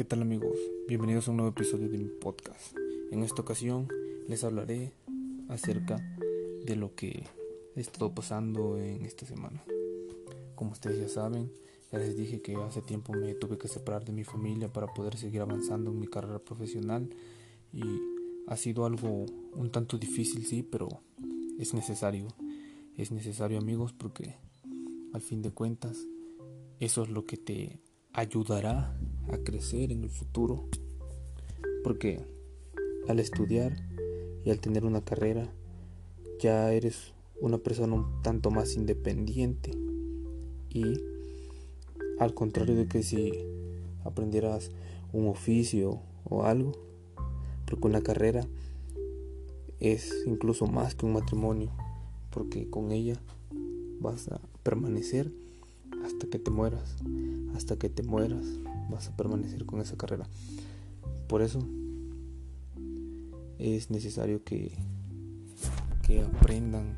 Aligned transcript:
¿Qué 0.00 0.04
tal 0.04 0.22
amigos? 0.22 0.56
Bienvenidos 0.88 1.28
a 1.28 1.30
un 1.30 1.36
nuevo 1.36 1.50
episodio 1.50 1.86
de 1.90 1.98
mi 1.98 2.08
podcast. 2.08 2.74
En 3.10 3.22
esta 3.22 3.42
ocasión 3.42 3.86
les 4.28 4.44
hablaré 4.44 4.94
acerca 5.50 5.98
de 6.64 6.74
lo 6.74 6.94
que 6.94 7.26
he 7.76 7.80
estado 7.82 8.14
pasando 8.14 8.78
en 8.78 9.04
esta 9.04 9.26
semana. 9.26 9.62
Como 10.54 10.70
ustedes 10.70 10.98
ya 11.00 11.08
saben, 11.08 11.52
ya 11.92 11.98
les 11.98 12.16
dije 12.16 12.40
que 12.40 12.56
hace 12.56 12.80
tiempo 12.80 13.12
me 13.12 13.34
tuve 13.34 13.58
que 13.58 13.68
separar 13.68 14.02
de 14.06 14.12
mi 14.12 14.24
familia 14.24 14.72
para 14.72 14.86
poder 14.86 15.18
seguir 15.18 15.42
avanzando 15.42 15.90
en 15.90 16.00
mi 16.00 16.06
carrera 16.06 16.38
profesional 16.38 17.10
y 17.70 17.82
ha 18.46 18.56
sido 18.56 18.86
algo 18.86 19.26
un 19.52 19.70
tanto 19.70 19.98
difícil, 19.98 20.46
sí, 20.46 20.62
pero 20.62 20.88
es 21.58 21.74
necesario. 21.74 22.28
Es 22.96 23.12
necesario 23.12 23.58
amigos 23.58 23.92
porque 23.92 24.36
al 25.12 25.20
fin 25.20 25.42
de 25.42 25.50
cuentas 25.50 25.98
eso 26.78 27.02
es 27.02 27.10
lo 27.10 27.26
que 27.26 27.36
te 27.36 27.80
ayudará 28.14 28.98
a 29.28 29.38
crecer 29.38 29.92
en 29.92 30.02
el 30.02 30.10
futuro. 30.10 30.64
Porque 31.84 32.20
al 33.08 33.18
estudiar 33.20 33.76
y 34.44 34.50
al 34.50 34.60
tener 34.60 34.84
una 34.84 35.02
carrera 35.02 35.52
ya 36.38 36.72
eres 36.72 37.12
una 37.40 37.58
persona 37.58 37.94
un 37.94 38.22
tanto 38.22 38.50
más 38.50 38.74
independiente 38.76 39.72
y 40.68 41.00
al 42.18 42.34
contrario 42.34 42.76
de 42.76 42.86
que 42.86 43.02
si 43.02 43.32
aprendieras 44.04 44.70
un 45.12 45.26
oficio 45.28 46.00
o 46.24 46.44
algo, 46.44 46.72
porque 47.66 47.86
una 47.86 48.02
carrera 48.02 48.46
es 49.80 50.24
incluso 50.26 50.66
más 50.66 50.94
que 50.94 51.06
un 51.06 51.14
matrimonio, 51.14 51.70
porque 52.30 52.68
con 52.68 52.92
ella 52.92 53.20
vas 54.00 54.28
a 54.28 54.40
permanecer 54.62 55.32
hasta 56.04 56.26
que 56.26 56.38
te 56.38 56.50
mueras, 56.50 56.96
hasta 57.54 57.76
que 57.76 57.88
te 57.88 58.02
mueras 58.02 58.46
vas 58.90 59.08
a 59.08 59.16
permanecer 59.16 59.64
con 59.66 59.80
esa 59.80 59.96
carrera. 59.96 60.26
Por 61.28 61.42
eso 61.42 61.66
es 63.58 63.90
necesario 63.90 64.42
que, 64.42 64.72
que 66.02 66.22
aprendan 66.22 66.96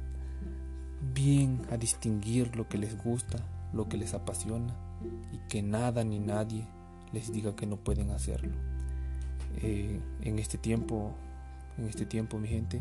bien 1.14 1.60
a 1.70 1.76
distinguir 1.76 2.56
lo 2.56 2.68
que 2.68 2.78
les 2.78 3.02
gusta, 3.02 3.38
lo 3.72 3.88
que 3.88 3.96
les 3.96 4.14
apasiona 4.14 4.74
y 5.32 5.38
que 5.48 5.62
nada 5.62 6.04
ni 6.04 6.18
nadie 6.18 6.66
les 7.12 7.32
diga 7.32 7.54
que 7.54 7.66
no 7.66 7.76
pueden 7.76 8.10
hacerlo. 8.10 8.52
Eh, 9.60 10.00
en 10.22 10.38
este 10.38 10.56
tiempo, 10.56 11.12
en 11.76 11.86
este 11.86 12.06
tiempo, 12.06 12.38
mi 12.38 12.48
gente, 12.48 12.80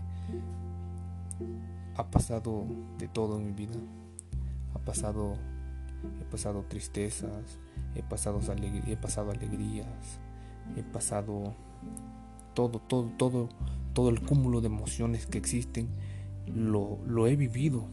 ha 1.96 2.10
pasado 2.10 2.66
de 2.98 3.08
todo 3.08 3.38
en 3.38 3.48
mi 3.48 3.52
vida. 3.52 3.76
Ha 4.74 4.80
pasado 4.80 5.36
he 6.22 6.32
pasado 6.32 6.66
tristezas, 6.68 7.60
he 7.96 8.04
pasado, 8.04 8.40
he 8.88 8.98
pasado 8.98 9.32
alegrías, 9.32 10.20
he 10.76 10.84
pasado 10.84 11.54
todo, 12.54 12.80
todo, 12.80 13.12
todo, 13.18 13.50
todo 13.94 14.10
el 14.10 14.22
cúmulo 14.22 14.62
de 14.62 14.68
emociones 14.68 15.26
que 15.26 15.38
existen, 15.38 15.90
lo, 16.48 17.00
lo 17.06 17.28
he 17.28 17.36
vivido. 17.36 17.86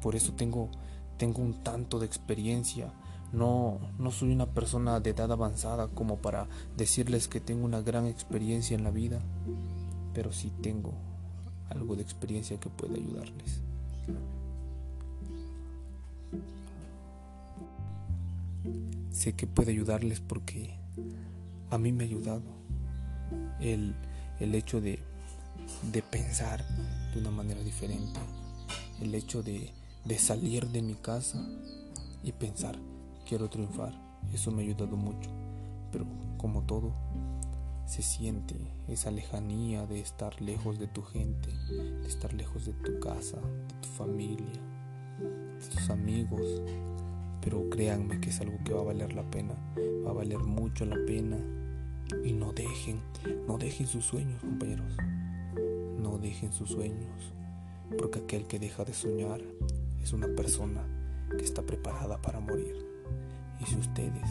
Por 0.00 0.14
eso 0.14 0.32
tengo, 0.34 0.70
tengo 1.16 1.42
un 1.42 1.62
tanto 1.62 1.98
de 1.98 2.06
experiencia. 2.06 2.92
No, 3.32 3.78
no 3.98 4.10
soy 4.10 4.32
una 4.32 4.46
persona 4.46 5.00
de 5.00 5.10
edad 5.10 5.32
avanzada 5.32 5.88
como 5.88 6.16
para 6.16 6.48
decirles 6.76 7.28
que 7.28 7.40
tengo 7.40 7.64
una 7.64 7.80
gran 7.80 8.06
experiencia 8.06 8.76
en 8.76 8.84
la 8.84 8.90
vida, 8.90 9.20
pero 10.14 10.32
sí 10.32 10.52
tengo 10.62 10.94
algo 11.68 11.96
de 11.96 12.02
experiencia 12.02 12.58
que 12.58 12.70
puede 12.70 12.94
ayudarles. 12.94 13.62
Sé 19.10 19.34
que 19.34 19.46
puede 19.46 19.72
ayudarles 19.72 20.20
porque 20.20 20.78
a 21.70 21.78
mí 21.78 21.92
me 21.92 22.04
ha 22.04 22.06
ayudado 22.06 22.44
el, 23.60 23.94
hecho 24.40 24.80
de, 24.80 25.00
de, 25.92 26.02
pensar 26.02 26.64
de 27.12 27.20
una 27.20 27.30
manera 27.30 27.62
diferente, 27.62 28.20
el 29.00 29.14
hecho 29.14 29.42
de, 29.42 29.72
de 30.04 30.18
salir 30.18 30.68
de 30.68 30.82
mi 30.82 30.94
casa 30.94 31.44
y 32.22 32.32
pensar, 32.32 32.78
quiero 33.28 33.48
triunfar, 33.48 33.94
eso 34.32 34.50
me 34.50 34.62
ha 34.62 34.66
ayudado 34.66 34.96
mucho, 34.96 35.30
pero 35.90 36.06
como 36.36 36.62
todo, 36.62 36.92
se 37.86 38.02
siente 38.02 38.56
esa 38.88 39.10
lejanía 39.10 39.86
de 39.86 40.00
estar 40.00 40.40
lejos 40.42 40.78
de 40.78 40.88
tu 40.88 41.02
gente, 41.02 41.50
de 41.70 42.06
estar 42.06 42.32
lejos 42.34 42.66
de 42.66 42.72
tu 42.72 42.98
casa, 42.98 43.36
de 43.36 43.74
tu 43.80 43.88
familia, 43.88 44.60
de 45.20 45.68
tus 45.68 45.90
amigos, 45.90 46.62
pero 47.46 47.70
créanme 47.70 48.18
que 48.20 48.30
es 48.30 48.40
algo 48.40 48.58
que 48.64 48.72
va 48.72 48.80
a 48.80 48.84
valer 48.86 49.14
la 49.14 49.22
pena, 49.30 49.54
va 50.04 50.10
a 50.10 50.14
valer 50.14 50.40
mucho 50.40 50.84
la 50.84 50.96
pena. 51.06 51.38
Y 52.24 52.32
no 52.32 52.52
dejen, 52.52 53.00
no 53.46 53.56
dejen 53.56 53.86
sus 53.86 54.04
sueños, 54.04 54.40
compañeros. 54.40 54.96
No 55.96 56.18
dejen 56.18 56.52
sus 56.52 56.70
sueños, 56.70 57.32
porque 57.98 58.18
aquel 58.18 58.48
que 58.48 58.58
deja 58.58 58.84
de 58.84 58.92
soñar 58.92 59.40
es 60.02 60.12
una 60.12 60.26
persona 60.26 60.82
que 61.38 61.44
está 61.44 61.62
preparada 61.62 62.20
para 62.20 62.40
morir. 62.40 62.84
Y 63.60 63.66
si 63.66 63.76
ustedes 63.76 64.28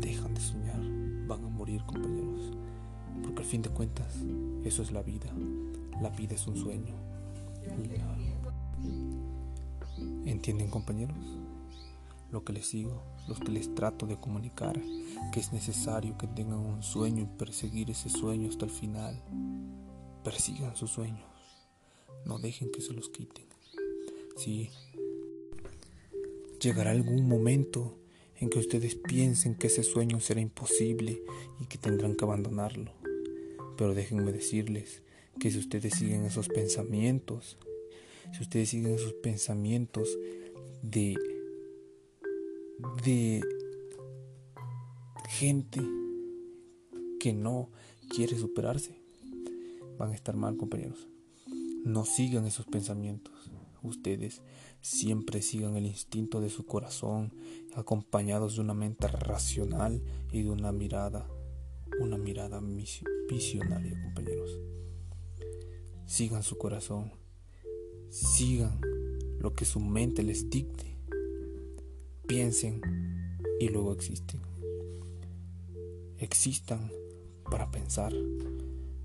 dejan 0.00 0.32
de 0.32 0.40
soñar, 0.40 0.80
van 1.26 1.44
a 1.44 1.48
morir, 1.50 1.82
compañeros. 1.84 2.56
Porque 3.22 3.42
al 3.42 3.48
fin 3.48 3.60
de 3.60 3.68
cuentas, 3.68 4.16
eso 4.64 4.82
es 4.82 4.92
la 4.92 5.02
vida. 5.02 5.30
La 6.00 6.08
vida 6.08 6.34
es 6.36 6.46
un 6.46 6.56
sueño. 6.56 6.94
¿Entienden, 10.24 10.70
compañeros? 10.70 11.18
Lo 12.34 12.44
que 12.44 12.52
les 12.52 12.72
digo, 12.72 13.00
los 13.28 13.38
que 13.38 13.52
les 13.52 13.72
trato 13.76 14.08
de 14.08 14.18
comunicar, 14.18 14.76
que 15.32 15.38
es 15.38 15.52
necesario 15.52 16.18
que 16.18 16.26
tengan 16.26 16.58
un 16.58 16.82
sueño 16.82 17.22
y 17.22 17.38
perseguir 17.38 17.90
ese 17.90 18.10
sueño 18.10 18.48
hasta 18.48 18.64
el 18.64 18.72
final. 18.72 19.22
Persigan 20.24 20.74
sus 20.74 20.90
sueños, 20.90 21.30
no 22.26 22.40
dejen 22.40 22.72
que 22.72 22.80
se 22.80 22.92
los 22.92 23.08
quiten. 23.08 23.44
Sí, 24.36 24.70
llegará 26.60 26.90
algún 26.90 27.28
momento 27.28 27.96
en 28.40 28.50
que 28.50 28.58
ustedes 28.58 28.96
piensen 28.96 29.54
que 29.54 29.68
ese 29.68 29.84
sueño 29.84 30.18
será 30.18 30.40
imposible 30.40 31.22
y 31.60 31.66
que 31.66 31.78
tendrán 31.78 32.16
que 32.16 32.24
abandonarlo. 32.24 32.90
Pero 33.78 33.94
déjenme 33.94 34.32
decirles 34.32 35.02
que 35.38 35.52
si 35.52 35.58
ustedes 35.58 35.94
siguen 35.94 36.24
esos 36.24 36.48
pensamientos, 36.48 37.58
si 38.32 38.42
ustedes 38.42 38.70
siguen 38.70 38.94
esos 38.94 39.12
pensamientos 39.12 40.18
de 40.82 41.16
de 43.04 43.42
gente 45.28 45.80
que 47.20 47.32
no 47.32 47.70
quiere 48.08 48.36
superarse. 48.36 49.00
Van 49.98 50.10
a 50.10 50.14
estar 50.14 50.36
mal, 50.36 50.56
compañeros. 50.56 51.08
No 51.84 52.04
sigan 52.04 52.46
esos 52.46 52.66
pensamientos. 52.66 53.50
Ustedes 53.82 54.42
siempre 54.80 55.42
sigan 55.42 55.76
el 55.76 55.86
instinto 55.86 56.40
de 56.40 56.50
su 56.50 56.64
corazón, 56.64 57.32
acompañados 57.74 58.56
de 58.56 58.62
una 58.62 58.74
mente 58.74 59.08
racional 59.08 60.02
y 60.32 60.42
de 60.42 60.50
una 60.50 60.72
mirada, 60.72 61.28
una 62.00 62.16
mirada 62.16 62.60
visionaria, 63.28 64.00
compañeros. 64.02 64.58
Sigan 66.06 66.42
su 66.42 66.56
corazón. 66.56 67.12
Sigan 68.08 68.80
lo 69.38 69.54
que 69.54 69.64
su 69.64 69.80
mente 69.80 70.22
les 70.22 70.48
dicte 70.48 70.93
piensen 72.26 72.80
y 73.60 73.68
luego 73.68 73.92
existen. 73.92 74.40
Existan 76.18 76.90
para 77.50 77.70
pensar, 77.70 78.12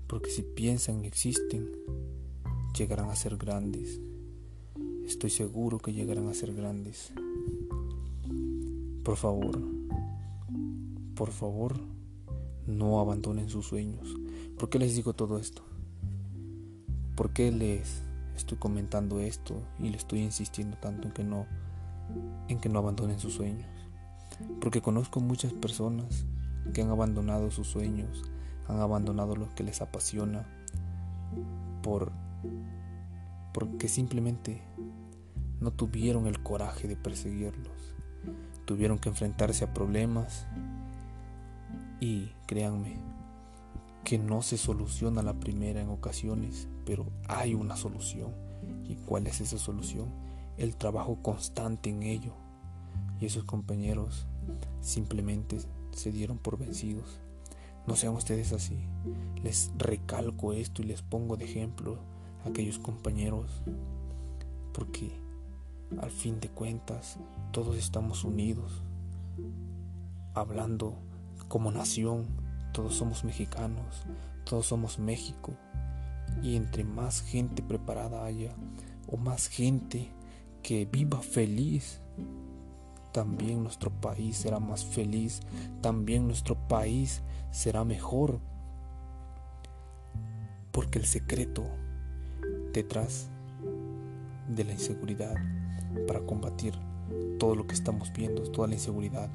porque 0.06 0.30
si 0.30 0.42
piensan 0.42 1.04
y 1.04 1.08
existen, 1.08 1.70
llegarán 2.76 3.10
a 3.10 3.16
ser 3.16 3.36
grandes. 3.36 4.00
Estoy 5.04 5.30
seguro 5.30 5.78
que 5.78 5.92
llegarán 5.92 6.28
a 6.28 6.34
ser 6.34 6.54
grandes. 6.54 7.12
Por 9.04 9.16
favor, 9.16 9.60
por 11.14 11.30
favor, 11.30 11.76
no 12.66 13.00
abandonen 13.00 13.50
sus 13.50 13.66
sueños. 13.66 14.14
¿Por 14.58 14.70
qué 14.70 14.78
les 14.78 14.94
digo 14.94 15.12
todo 15.12 15.38
esto? 15.38 15.62
¿Por 17.16 17.32
qué 17.32 17.50
les 17.50 18.02
estoy 18.36 18.56
comentando 18.56 19.20
esto 19.20 19.62
y 19.78 19.90
les 19.90 20.02
estoy 20.02 20.20
insistiendo 20.20 20.78
tanto 20.78 21.08
en 21.08 21.12
que 21.12 21.24
no 21.24 21.46
en 22.48 22.60
que 22.60 22.68
no 22.68 22.78
abandonen 22.78 23.18
sus 23.18 23.34
sueños. 23.34 23.68
Porque 24.60 24.80
conozco 24.80 25.20
muchas 25.20 25.52
personas 25.52 26.24
que 26.72 26.82
han 26.82 26.90
abandonado 26.90 27.50
sus 27.50 27.66
sueños, 27.66 28.22
han 28.68 28.80
abandonado 28.80 29.36
lo 29.36 29.54
que 29.54 29.64
les 29.64 29.80
apasiona 29.80 30.46
por 31.82 32.12
porque 33.52 33.88
simplemente 33.88 34.62
no 35.60 35.72
tuvieron 35.72 36.26
el 36.26 36.42
coraje 36.42 36.88
de 36.88 36.96
perseguirlos. 36.96 37.96
Tuvieron 38.64 38.98
que 38.98 39.08
enfrentarse 39.08 39.64
a 39.64 39.74
problemas 39.74 40.46
y 41.98 42.30
créanme 42.46 42.96
que 44.04 44.18
no 44.18 44.42
se 44.42 44.56
soluciona 44.56 45.22
la 45.22 45.34
primera 45.34 45.80
en 45.80 45.88
ocasiones, 45.88 46.68
pero 46.86 47.06
hay 47.28 47.54
una 47.54 47.76
solución. 47.76 48.32
¿Y 48.88 48.94
cuál 48.94 49.26
es 49.26 49.40
esa 49.40 49.58
solución? 49.58 50.08
El 50.60 50.76
trabajo 50.76 51.18
constante 51.22 51.88
en 51.88 52.02
ello. 52.02 52.34
Y 53.18 53.26
esos 53.26 53.44
compañeros 53.44 54.26
simplemente 54.80 55.58
se 55.92 56.12
dieron 56.12 56.38
por 56.38 56.58
vencidos 56.58 57.20
No 57.86 57.96
sean 57.96 58.14
ustedes 58.14 58.52
así. 58.52 58.78
Les 59.42 59.72
recalco 59.76 60.52
esto 60.52 60.82
y 60.82 60.84
les 60.84 61.02
pongo 61.02 61.36
de 61.36 61.46
ejemplo 61.46 61.98
a 62.44 62.50
aquellos 62.50 62.78
compañeros. 62.78 63.62
Porque 64.74 65.10
al 66.00 66.10
fin 66.10 66.40
de 66.40 66.50
cuentas 66.50 67.18
todos 67.52 67.76
estamos 67.76 68.22
unidos. 68.22 68.82
Hablando 70.34 70.94
como 71.48 71.72
nación, 71.72 72.26
todos 72.72 72.94
somos 72.94 73.24
mexicanos, 73.24 74.04
todos 74.44 74.66
somos 74.66 74.98
México. 74.98 75.52
Y 76.42 76.56
entre 76.56 76.84
más 76.84 77.22
gente 77.22 77.62
preparada 77.62 78.24
haya, 78.24 78.54
o 79.08 79.16
más 79.16 79.48
gente 79.48 80.12
que 80.62 80.84
viva 80.86 81.20
feliz, 81.20 82.00
también 83.12 83.62
nuestro 83.62 83.90
país 83.90 84.36
será 84.36 84.60
más 84.60 84.84
feliz, 84.84 85.40
también 85.80 86.26
nuestro 86.26 86.56
país 86.68 87.22
será 87.50 87.84
mejor. 87.84 88.38
Porque 90.72 90.98
el 90.98 91.06
secreto 91.06 91.64
detrás 92.72 93.28
de 94.48 94.64
la 94.64 94.72
inseguridad 94.72 95.34
para 96.06 96.20
combatir 96.20 96.74
todo 97.38 97.54
lo 97.54 97.66
que 97.66 97.74
estamos 97.74 98.12
viendo, 98.12 98.42
toda 98.42 98.68
la 98.68 98.74
inseguridad, 98.74 99.30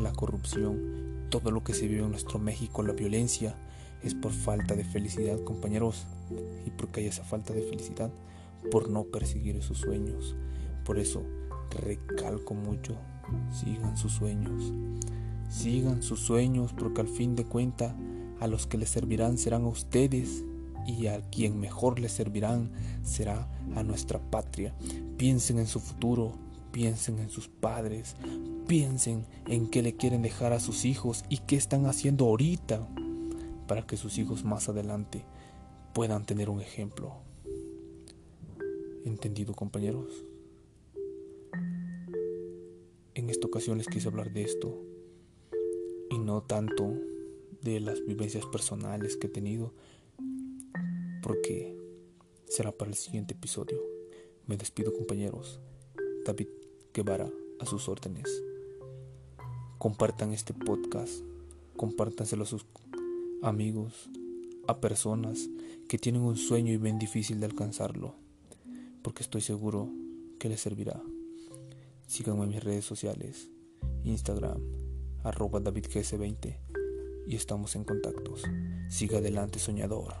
la 0.00 0.12
corrupción, 0.12 1.26
todo 1.28 1.50
lo 1.50 1.62
que 1.62 1.74
se 1.74 1.88
vive 1.88 2.02
en 2.02 2.10
nuestro 2.10 2.38
México, 2.38 2.82
la 2.82 2.92
violencia, 2.92 3.54
es 4.02 4.14
por 4.14 4.32
falta 4.32 4.74
de 4.74 4.84
felicidad, 4.84 5.42
compañeros. 5.44 6.06
Y 6.66 6.70
porque 6.70 7.00
hay 7.00 7.06
esa 7.06 7.24
falta 7.24 7.52
de 7.52 7.62
felicidad, 7.62 8.10
por 8.70 8.88
no 8.88 9.04
perseguir 9.04 9.56
esos 9.56 9.78
sueños. 9.78 10.36
Por 10.84 10.98
eso 10.98 11.22
recalco 11.70 12.54
mucho, 12.54 12.96
sigan 13.50 13.96
sus 13.96 14.12
sueños. 14.12 14.72
Sigan 15.48 16.02
sus 16.02 16.20
sueños 16.20 16.72
porque 16.72 17.02
al 17.02 17.08
fin 17.08 17.36
de 17.36 17.44
cuenta 17.44 17.94
a 18.40 18.46
los 18.46 18.66
que 18.66 18.78
les 18.78 18.88
servirán 18.88 19.38
serán 19.38 19.64
a 19.64 19.68
ustedes 19.68 20.44
y 20.86 21.06
a 21.06 21.20
quien 21.30 21.60
mejor 21.60 22.00
les 22.00 22.12
servirán 22.12 22.70
será 23.02 23.48
a 23.76 23.82
nuestra 23.82 24.18
patria. 24.18 24.74
Piensen 25.16 25.58
en 25.58 25.66
su 25.66 25.78
futuro, 25.78 26.32
piensen 26.72 27.18
en 27.18 27.28
sus 27.28 27.48
padres, 27.48 28.16
piensen 28.66 29.26
en 29.46 29.68
qué 29.68 29.82
le 29.82 29.94
quieren 29.94 30.22
dejar 30.22 30.52
a 30.52 30.60
sus 30.60 30.84
hijos 30.84 31.24
y 31.28 31.38
qué 31.38 31.56
están 31.56 31.86
haciendo 31.86 32.26
ahorita 32.26 32.88
para 33.68 33.86
que 33.86 33.96
sus 33.96 34.18
hijos 34.18 34.44
más 34.44 34.68
adelante 34.68 35.24
puedan 35.92 36.24
tener 36.24 36.50
un 36.50 36.60
ejemplo. 36.60 37.31
¿Entendido 39.04 39.54
compañeros? 39.54 40.24
En 43.14 43.30
esta 43.30 43.48
ocasión 43.48 43.78
les 43.78 43.88
quise 43.88 44.08
hablar 44.08 44.32
de 44.32 44.42
esto 44.42 44.80
y 46.10 46.18
no 46.18 46.42
tanto 46.42 46.94
de 47.62 47.80
las 47.80 48.04
vivencias 48.06 48.46
personales 48.46 49.16
que 49.16 49.26
he 49.26 49.30
tenido, 49.30 49.72
porque 51.22 51.76
será 52.46 52.70
para 52.70 52.90
el 52.90 52.96
siguiente 52.96 53.34
episodio. 53.34 53.80
Me 54.46 54.56
despido 54.56 54.92
compañeros. 54.92 55.60
David 56.24 56.48
Guevara 56.94 57.30
a 57.58 57.66
sus 57.66 57.88
órdenes. 57.88 58.42
Compartan 59.78 60.32
este 60.32 60.54
podcast, 60.54 61.22
compártanselo 61.76 62.44
a 62.44 62.46
sus 62.46 62.66
amigos, 63.42 64.10
a 64.68 64.80
personas 64.80 65.48
que 65.88 65.98
tienen 65.98 66.22
un 66.22 66.36
sueño 66.36 66.72
y 66.72 66.76
ven 66.76 66.98
difícil 66.98 67.40
de 67.40 67.46
alcanzarlo, 67.46 68.14
porque 69.02 69.22
estoy 69.22 69.40
seguro 69.40 69.88
que 70.38 70.48
les 70.48 70.60
servirá. 70.60 71.02
Síganme 72.06 72.44
en 72.44 72.50
mis 72.50 72.62
redes 72.62 72.84
sociales, 72.84 73.50
Instagram, 74.04 74.60
arroba 75.22 75.60
DavidGS20 75.60 76.56
y 77.26 77.36
estamos 77.36 77.76
en 77.76 77.84
contactos. 77.84 78.42
Siga 78.88 79.18
adelante, 79.18 79.58
soñador. 79.58 80.14